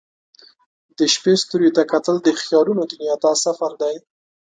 [0.97, 3.95] د شپې ستوریو ته کتل د خیالونو دنیا ته سفر دی.